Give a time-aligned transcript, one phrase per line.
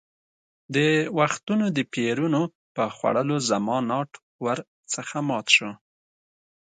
[0.75, 0.77] د
[1.19, 2.41] وختونو د پېرونو
[2.75, 4.11] په خوړلو زما ناټ
[4.43, 4.59] ور
[4.93, 5.71] څخه مات شو.